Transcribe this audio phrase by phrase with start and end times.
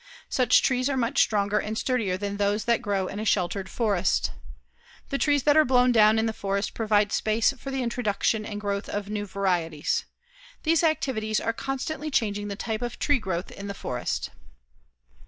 [0.29, 4.31] Such trees are much stronger and sturdier than those that grow in a sheltered forest.
[5.09, 8.59] The trees that are blown down in the forest provide space for the introduction and
[8.59, 10.05] growth of new varieties.
[10.63, 14.31] These activities are constantly changing the type of tree growth in the forest.